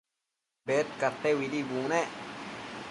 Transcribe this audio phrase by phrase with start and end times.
[0.69, 2.11] Bedcadteuidi bunec